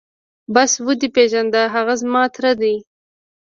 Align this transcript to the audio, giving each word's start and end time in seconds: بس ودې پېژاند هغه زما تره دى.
بس 0.53 0.71
ودې 0.85 1.07
پېژاند 1.15 1.53
هغه 1.75 1.93
زما 2.01 2.23
تره 2.35 2.51
دى. 2.61 2.75